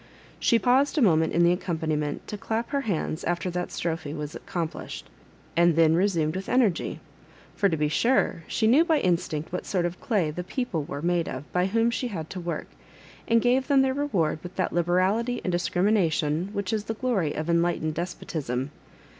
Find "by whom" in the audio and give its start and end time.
11.53-11.91